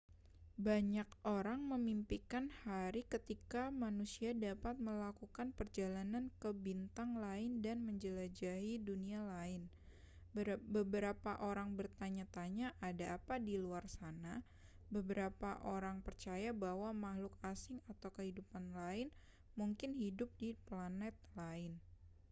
[0.67, 1.05] banyak
[1.35, 9.61] orang memimpikan hari ketika manusia dapat melakukan perjalanan ke bintang lain dan menjelajahi dunia lain
[10.75, 14.33] beberapa orang bertanya-tanya ada apa di luar sana
[14.95, 19.07] beberapa orang percaya bahwa makhluk asing atau kehidupan lain
[19.61, 21.71] mungkin hidup di planet lain